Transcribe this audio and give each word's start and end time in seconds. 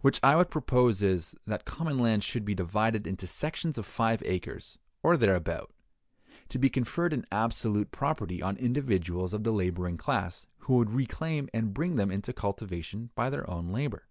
What 0.00 0.18
I 0.22 0.34
would 0.34 0.48
propose 0.48 1.02
is, 1.02 1.36
that 1.46 1.66
common 1.66 1.98
land 1.98 2.24
should 2.24 2.46
be 2.46 2.54
divided 2.54 3.06
into 3.06 3.26
sections 3.26 3.76
of 3.76 3.84
five 3.84 4.22
acres 4.24 4.78
or 5.02 5.18
thereabout, 5.18 5.74
to 6.48 6.58
be 6.58 6.70
conferred 6.70 7.12
in 7.12 7.26
absolute 7.30 7.90
property 7.90 8.40
on 8.40 8.56
individuals 8.56 9.34
of 9.34 9.44
the 9.44 9.52
laboring 9.52 9.98
class 9.98 10.46
who 10.60 10.76
would 10.76 10.88
reclaim 10.92 11.50
and 11.52 11.74
bring 11.74 11.96
them 11.96 12.10
into 12.10 12.32
cultivation 12.32 13.10
by 13.14 13.28
their 13.28 13.46
own 13.50 13.72
labor. 13.72 14.04